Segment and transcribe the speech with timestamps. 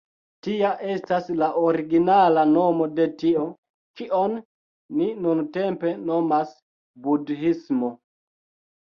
[0.45, 3.45] Tia estas la originala nomo de tio,
[4.03, 6.59] kion ni nuntempe nomas
[7.07, 7.97] budhismo.